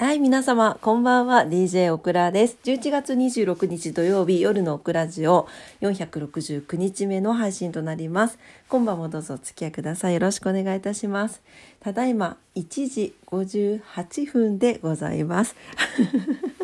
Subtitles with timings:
[0.00, 1.42] はい、皆様、こんばんは。
[1.42, 2.56] DJ オクラです。
[2.64, 5.46] 11月26日土曜日夜のオクラジオ
[5.82, 8.38] 469日目の配信となります。
[8.70, 10.14] 今晩もどうぞお付き合いください。
[10.14, 11.42] よろしくお願いいたします。
[11.80, 15.54] ただいま1時58分でございます。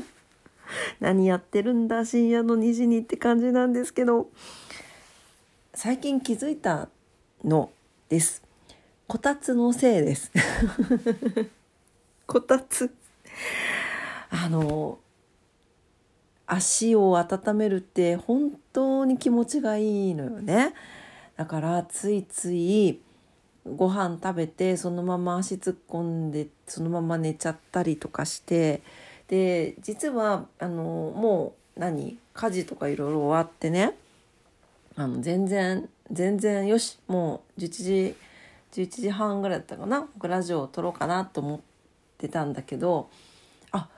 [1.00, 4.30] 何やってるんだ深夜の2時にって感じなんですけど、
[5.74, 6.88] 最近気づいた
[7.44, 7.68] の
[8.08, 8.42] です。
[9.06, 10.32] こたつのせいです。
[12.26, 12.90] こたつ。
[14.30, 14.98] あの
[16.46, 20.74] 足を温めるって本当に気持ちがいいのよね。
[21.36, 23.00] だからついつい
[23.66, 28.80] ご飯食べてそのまま足突っ込んでそのまま寝ちゃったりとかして
[29.28, 33.94] で実はあのもう何家事とかいろいろ終わってね
[34.96, 38.14] あの全然全然よしもう11時
[38.82, 41.75] 11時半ぐらいだったかなラジオを撮ろうかなと思って
[42.28, 43.10] たんだけど
[43.72, 43.88] あ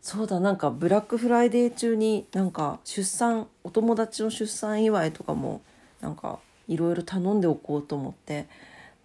[0.00, 5.62] そうだなんかブラックフライデー中になんか出産お友達の出産祝いとかも
[6.00, 8.46] なんかいろいろ頼んでおこうと思って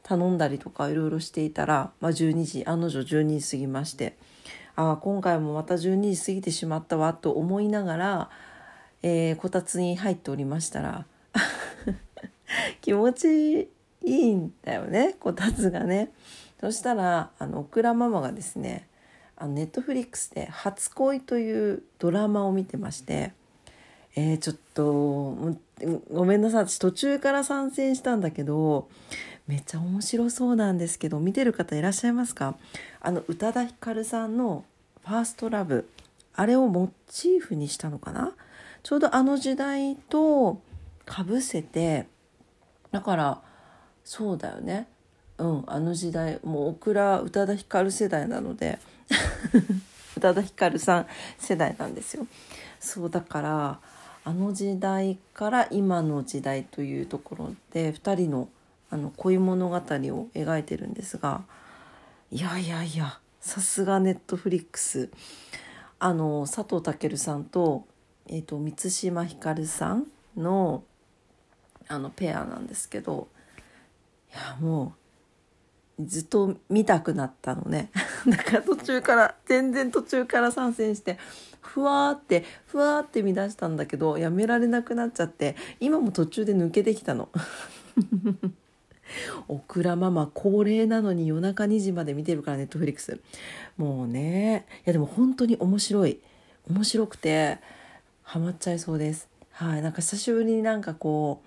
[0.04, 4.18] 頼んだりとかいろいろしていたら、まあ、12時案の定12時過ぎまして
[4.76, 8.30] ああ今回もまた12時過ぎてしまったわと思いながら、
[9.02, 11.06] えー、こたつに入っておりましたら
[12.82, 13.70] 気持ち
[14.04, 16.12] いいんだよねこたつがね。
[16.64, 18.88] そしたらあのオクラママがですね
[19.36, 23.34] あのネットフリックスで「初恋」というドラマを見てまして、
[24.16, 25.36] えー、ちょっと
[26.10, 28.88] ごめんなさい私途中から参戦したんだけど
[29.46, 32.56] めっちゃ面白そうなんですけど見てる方いらっしゃいますか？
[33.02, 34.64] あの宇多田ヒカルさんの
[35.06, 35.90] 「ファーストラブ
[36.34, 38.32] あれをモチーフにしたのかな？
[38.84, 40.62] ちょうどあの時代と
[41.04, 42.08] かぶせて
[42.94, 43.42] だから
[44.06, 44.88] そうだよね。
[45.38, 48.80] うん、あの時代もうオクラ宇多田ヒカル世代なので
[50.18, 52.28] 宇多田ヒカルさん世代なんですよ。
[52.80, 53.80] そうだから
[54.26, 58.50] あの時代から今の時代というところで2人の
[58.90, 59.80] あの恋物語を
[60.36, 61.44] 描いてるんですが
[62.30, 65.10] いやいやいやさすがネットフリックス
[65.98, 67.86] あの佐藤健さんと,、
[68.28, 70.06] えーと、満島ひかるさん
[70.38, 70.84] の
[71.88, 73.28] あのペアなんですけど
[74.32, 75.03] いやもう
[76.00, 77.90] ずっと見たくなったのね。
[78.28, 81.18] だから途中から全然途中から参戦して
[81.62, 87.30] ふわーってふわーって見出したんだけどやめられなくなっちゃって今も途中で抜けてきたの。
[89.48, 93.20] オクラママ高齢なのに夜中2時まで見てるからネットフリックス。
[93.78, 96.20] もうねいやでも本当に面白い。
[96.70, 97.60] 面白くて
[98.24, 99.28] ハマっちゃいそうです。
[99.52, 101.44] はいなんか久しぶりになんかこ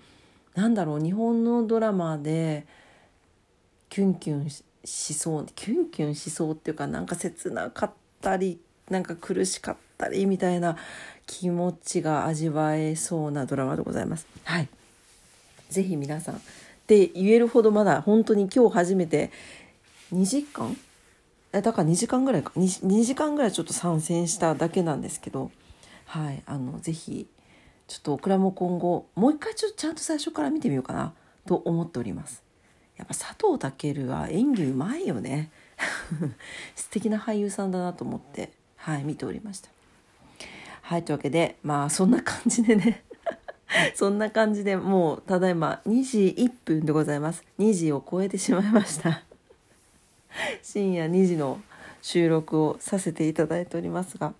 [0.55, 2.65] うなんだろう日本のドラマで
[3.89, 8.59] キュンキュンしそうキュンキュンしそうっていうかなんか切なかったり
[8.89, 10.77] なんか苦しかったりみたいな
[11.25, 14.27] 気持ちが味わえそうなドラマでございます。
[14.43, 14.69] はい。
[15.69, 16.39] ぜひ皆さんっ
[16.87, 19.31] て言えるほどまだ本当に今日初めて
[20.13, 20.77] 2時間？
[21.51, 25.51] えだから2時間ぐらいか 2, 2時間ぐらいちょっと参戦しただけなんですけど
[26.05, 27.27] はいあのぜひ
[27.87, 31.13] ちょっとオクラも今後もう一回ちょっとちゃんと最初から見てみようかな
[31.45, 32.46] と思っております。
[32.97, 35.51] やっぱ佐藤健は演技うまいよね。
[36.75, 38.51] 素敵な俳優さんだなと思って。
[38.77, 39.69] はい見ておりました。
[40.81, 43.03] はいというわけでまあそんな感じでね。
[43.95, 47.43] そんな感じでもうただいま2時1分でございます。
[47.59, 49.23] 2時を超えてしまいました。
[50.63, 51.59] 深夜2時の
[52.01, 54.33] 収録をさせていただいておりますが。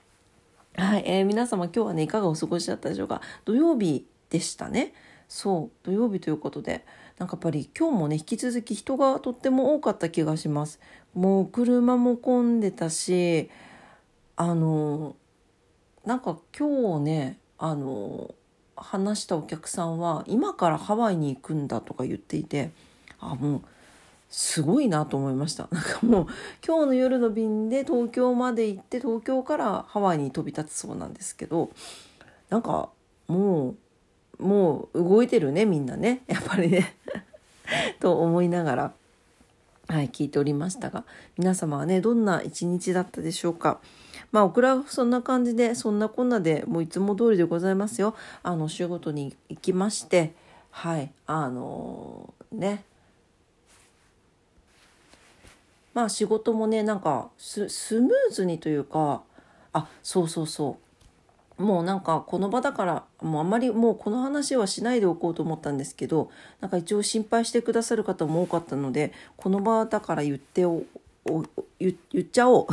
[0.76, 3.22] はい、えー、皆様今日はねいかがお過ごしだったでしょうか。
[3.44, 4.94] 土曜日でしたね。
[5.28, 6.86] そう土曜日ということで
[7.18, 10.80] なんかやっぱり今日もね引き続き人がとっても多かった気がします。
[11.16, 13.50] もう車も混んでたし
[14.36, 15.16] あの
[16.06, 18.36] なんか今日ねあの
[18.76, 22.70] 話したお客さんは今からハワイに行くんだとか言っていて
[23.20, 23.62] あもう
[24.30, 25.68] すごいなと思いました。
[25.72, 26.28] なんかもう
[26.66, 31.72] 今日の夜の便で東京まで行って東京からハワイに飛び立つそうなんですけど
[32.50, 32.90] なんか
[33.28, 36.22] もうもう動いてるねみんなね。
[36.28, 36.96] やっぱりね。
[38.00, 38.94] と思いながら
[39.88, 41.06] はい聞いておりましたが
[41.38, 43.80] 皆様はねどんな一日だったでしょうか？
[44.32, 48.16] まあオクラそんな感じでそんなこんなでもういつも通りでございますよ。
[48.44, 50.34] あの仕事に行きまして
[50.72, 52.84] はいあのー、ね。
[55.94, 57.62] まあ仕事もねなんかス
[58.00, 59.24] ムーズにというか
[59.74, 60.87] あそうそうそう。
[61.58, 66.30] もうなんかこの場だからもうあまりもうこの話はしないでおこうと思ったんですけど
[66.62, 70.84] なんか一応心配してくださる方も多かったのでこの場だから言ってお
[71.80, 72.68] 言っちゃおう。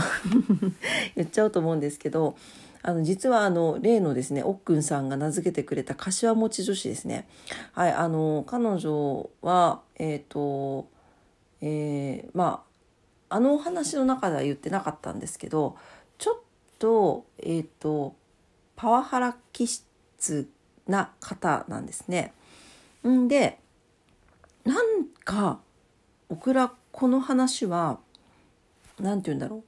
[1.16, 2.36] 言っちゃおうと思うんですけど
[2.82, 7.26] あの実はあの例のですねおっくんさんが名付けてくれた柏餅女子ですね。
[7.72, 10.86] はいあの彼女はえっ、ー、と
[11.62, 12.62] えー、ま
[13.28, 15.76] ああのお話の中では言ってなかったんですけど
[16.18, 16.40] ちょっ
[16.78, 18.14] とえっ、ー、と
[18.76, 20.50] パワハラ気質
[20.86, 22.32] な方なんですね。
[23.06, 23.58] んで
[24.64, 25.60] なんか
[26.28, 27.98] オクラこの話は
[28.98, 29.62] 何て言うんだろ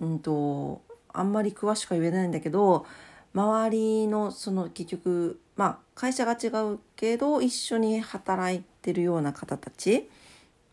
[0.00, 0.82] ううんと
[1.12, 2.86] あんまり詳しくは言えないんだけど
[3.34, 10.08] 周りのその結局まあ会社が違うけど一緒に働いてるような方たち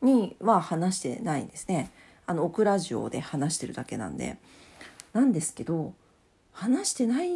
[0.02, 1.92] には話してないんですね。
[2.26, 4.38] あのオクラジオで話してるだけなんで。
[5.14, 5.94] なんですけど
[6.54, 7.30] 話してない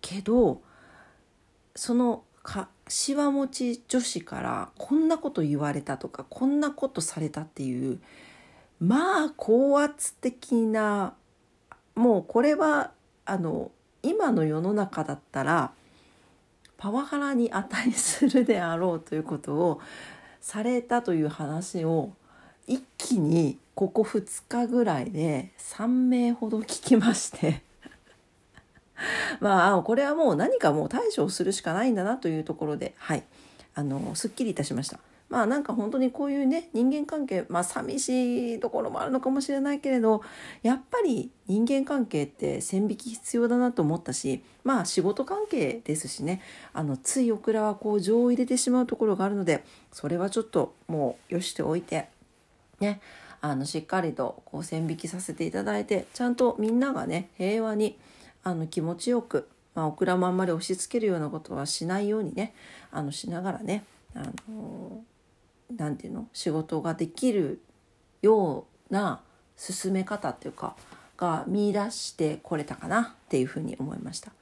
[0.00, 0.60] けど
[1.74, 7.98] そのかしわもち女子からこんなこと言われたとかこんなことされたっていう
[8.80, 11.14] まあ高圧的な
[11.94, 12.90] もうこれは
[13.24, 13.70] あの
[14.02, 15.72] 今の世の中だったら
[16.76, 19.80] パワハラに値するであろうということを
[20.42, 22.12] されたという話を
[22.66, 27.62] 一気にここ2日ぐらいで3名ほど聞きまして。
[29.40, 33.24] まあこれはもう何かもう対処をするしかないんだなというところではい。
[33.76, 35.00] あのすっきりいたしました。
[35.28, 40.22] まあなんか本当にこういうね人間関係まあ寂しいところもあるのかもしれないけれど
[40.62, 46.40] やっぱり人間関係って線引き必要だなと思ったしまあ仕事関係ですしね。
[46.72, 52.08] あのついオクラはこう情を入れてしまうところがあるのでそれはちょっともうよしておいて
[52.80, 53.00] ね。
[53.40, 57.98] あのしっかりとこう線引きさせていただいてちゃんとみんながね平和に
[58.44, 62.54] あの気持ちよく、まあ、オクラもあんまり押し付けるようなことはしないようにね
[62.92, 65.14] あのしながらねあのー
[65.96, 67.60] て言うの仕事ができる
[68.22, 69.20] ような
[69.56, 70.76] 進め方っていうか
[71.16, 74.32] が見出してこれたかなっていうふうに思いました。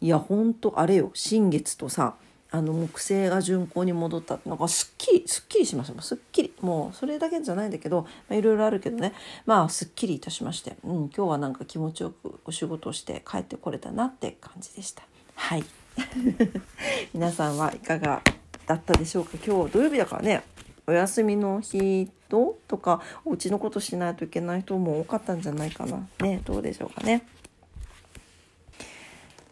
[0.00, 2.16] いやほんとあれよ新月とさ
[2.50, 6.00] あの木星が巡行に戻ったなんかすっきりすっきりしました。
[6.00, 6.52] すっきり。
[6.60, 9.12] もうそれだけじゃないんだけど、まあ、いろいろあるけどね。
[9.44, 15.02] まあすっきりいたしまして、うん、今日はなんか気持ちよくお仕事をして帰ってこれたなって感じでした。
[15.34, 15.64] はい。
[17.12, 18.22] 皆さんはいかが
[18.66, 19.32] だったでしょうか？
[19.44, 20.44] 今日土曜日だからね
[20.86, 26.06] お休みの日ととかお家のことしないといけない人も多かったんじゃないかな。
[26.20, 27.26] ねどうでしょうかね。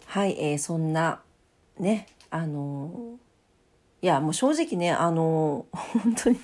[0.06, 1.20] はい、えー、そんな
[1.78, 3.20] ねあの
[4.02, 6.40] いやもう正直ねあの本当に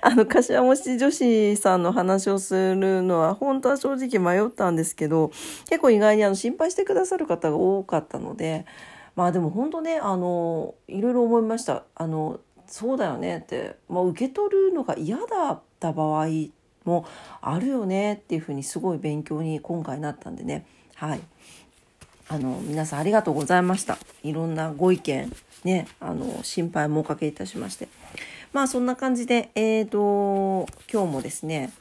[0.00, 5.30] あの柏餅女子さんの話をするのは本当は正直迷ったんですけど
[5.68, 8.66] 結構意外にあの心配してくださる方が多かったので
[9.14, 11.84] まあでも本当ねあのいろいろ思いました。
[11.94, 16.26] あのそうだよねって、まあ、受け取るのが嫌だった場合
[16.84, 17.06] も
[17.40, 20.66] あるよねっていうふうにすごい勉強に今回なったんでね。
[20.96, 21.20] はい
[22.28, 23.98] あの皆さんありがとうございました。
[24.22, 25.32] いろんなご意見
[25.64, 27.88] ねあの心配もおかけいたしまして。
[28.52, 31.72] まあそんな感じでえーと今日もですね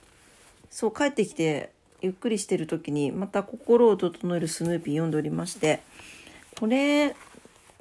[0.69, 1.71] そう帰ってきて
[2.01, 5.81] ゆっくりしてる時にまた心を整えるスヌーピー読んでおりまして
[6.59, 7.15] これ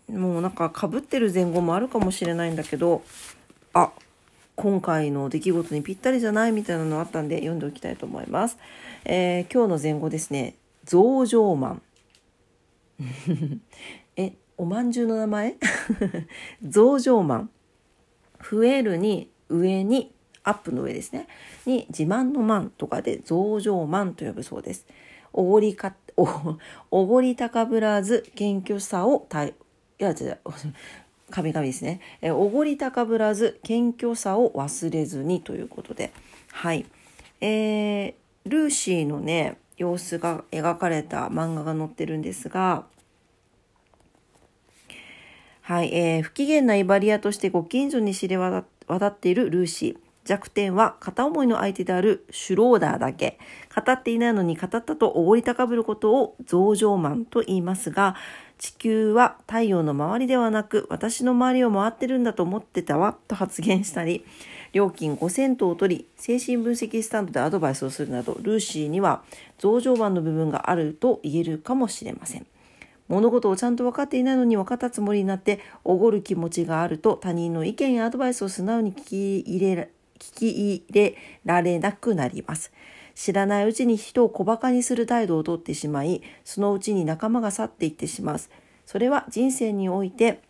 [0.08, 3.02] もうなんかかぶってる前後もあるかもしれないんだけど
[3.72, 3.92] あ
[4.56, 8.58] 今回の出来事にぴったりじゃないみたいなのあったんで読んでおきたいと思います。
[9.06, 10.54] えー、今日の前後ですね
[10.84, 11.82] 増上マン
[14.16, 15.56] えおまんじゅうの名前？
[16.62, 17.50] 増上マン
[18.50, 21.26] 増えるに上にアップの上ですね
[21.66, 24.86] に自慢のマンとかで増上マンと呼ぶそうです。
[25.32, 26.28] おごりかお
[26.90, 29.54] おごり高ぶらず謙虚さをたい
[29.98, 30.38] いや違う
[31.30, 32.00] 神々ですね。
[32.20, 36.12] えおごり高ぶらず謙虚さを忘れずにということで
[36.48, 36.86] はい。
[37.40, 38.14] えー、
[38.44, 42.84] ルーシーのね様子が描かれた漫画が載ってるんですが、
[45.62, 48.66] はい、えー、不機嫌なイバリアとしてご近所に知れ渡
[49.06, 50.10] っているルーシー。
[50.26, 53.38] 弱点は片思いの相手であるシュローダーだけ。
[53.74, 58.16] 語っていないのに語ったとおごり高ぶることを増上マンと言いますが、
[58.58, 64.26] 地球は太陽の周りではなく私の周りを回ってるんだと思ってたわと発言したり、
[64.72, 69.22] 料金5セントを取り、精神分析スタンドでアドバイスをするなど、ルーシーには
[69.58, 72.46] 増上版の部分があると言えるかもしれません。
[73.08, 82.72] 物事をちゃんと分かっていないのに分かったつもりになっておごる気持ちがあると他人の意見やアドバイスを素直に聞き入れ聞き入れられなくなります。
[83.16, 88.40] 知らないうちに人を小馬鹿にする態度をとってしまい、そのうちに仲間が去っていってしまう。
[88.86, 90.40] それは人生において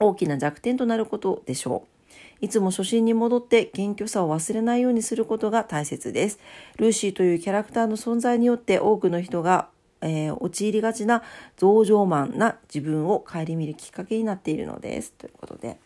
[0.00, 1.95] 大きな弱点となることでしょう。
[2.40, 6.38] いつも初心に戻って謙虚さを忘れないようにすることが大切です。
[6.76, 9.68] ルーシーというキャラクターの存在によって多くの人が、
[10.02, 11.22] えー、陥りがちな
[11.56, 15.12] 増上慢な自分を顧みるきっかけになっているのです。
[15.12, 15.78] ということで。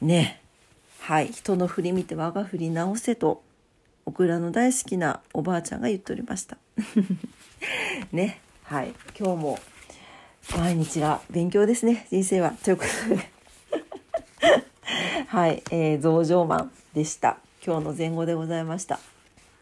[0.00, 0.40] ね。
[1.00, 1.28] はい。
[1.28, 3.42] 人の振り見て我が振り直せと、
[4.06, 6.56] オクラの大好きなおばあちゃんが言っておりました。
[8.12, 8.40] ね。
[8.62, 8.94] はい。
[9.18, 9.58] 今日も
[10.56, 12.06] 毎日が勉強ですね。
[12.10, 12.52] 人生は。
[12.64, 13.34] ということで
[15.28, 17.38] はい、えー、増上マンでした。
[17.64, 18.96] 今日の前後でございました。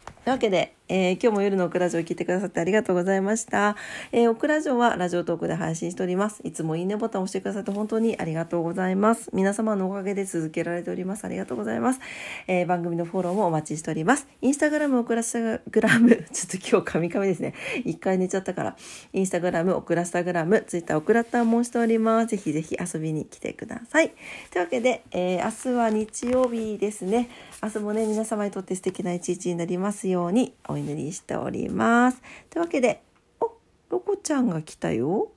[0.04, 3.76] というわけで、えー、今日も夜のオクラジオを聞いてくださってありがとうございました。
[4.12, 6.42] えー、オクラジオはラジオトークで配信しております。
[6.44, 9.30] いつもいいねボタンを押してくださって本当にありがとうございます。
[9.32, 11.24] 皆様のおかげで続けられております。
[11.24, 12.00] ありがとうございます。
[12.46, 14.28] えー、番組のフォローもお待ちしております。
[14.42, 17.54] インスタグラム、オクラスタグラム、 ちょっと今日カミカミですね。
[17.86, 18.76] 一回寝ちゃったから。
[19.14, 22.26] インスタグラム、オクラスタグラム、ツイッター、オクラッター申しております。
[22.26, 24.12] ぜひぜひ遊びに来てください。
[24.50, 27.30] というわけで、えー、明日は日曜日ですね。
[27.62, 32.22] 明日もね、皆様にとって素敵な一日になりますようにお祈りしております。
[32.50, 33.02] というわけで、
[33.40, 33.52] お、
[33.90, 35.30] ロコちゃんが来たよ。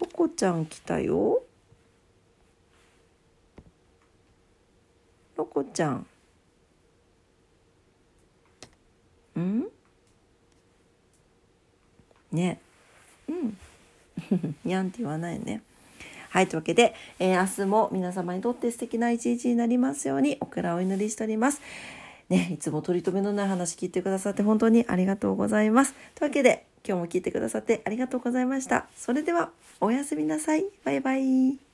[0.00, 1.42] ロコちゃん来たよ。
[5.36, 6.06] ロコちゃん。
[9.38, 9.66] ん？
[12.32, 12.60] ね。
[13.28, 13.58] うん。
[14.64, 15.62] にゃんって言わないね。
[16.30, 21.60] はい、というわけで、えー、明日も皆様にとって素敵な一日になりますように、オクラをお祈りしております。
[22.32, 25.94] ね、いつも取り留めのない話聞いてくださって本当にありがとうございます。
[26.14, 28.86] というわけで、今日も聞いてくださってありがとうございました。
[28.96, 29.50] それでは、
[29.82, 30.64] おやすみなさい。
[30.82, 31.71] バイバイ。